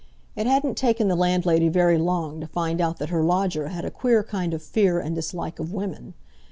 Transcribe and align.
It 0.35 0.47
hadn't 0.47 0.77
taken 0.79 1.09
the 1.09 1.15
landlady 1.15 1.69
very 1.69 1.99
long 1.99 2.39
to 2.39 2.47
find 2.47 2.81
out 2.81 2.97
that 2.97 3.09
her 3.09 3.21
lodger 3.21 3.67
had 3.67 3.85
a 3.85 3.91
queer 3.91 4.23
kind 4.23 4.51
of 4.51 4.63
fear 4.63 4.99
and 4.99 5.13
dislike 5.13 5.59
of 5.59 5.71
women. 5.71 6.15